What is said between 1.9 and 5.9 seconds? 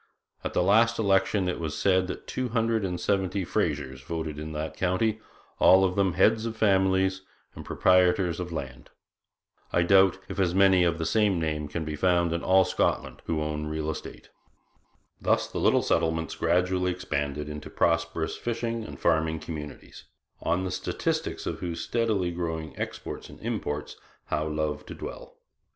that two hundred and seventy Frasers voted in that county all